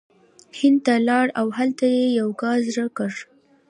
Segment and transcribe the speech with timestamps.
[0.59, 3.19] هند ته لاړ او هلته یی یوګا زړه کړه